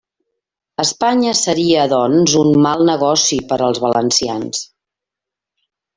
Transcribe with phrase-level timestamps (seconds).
[0.83, 4.67] Espanya seria, doncs, un «mal negoci» per als valencians.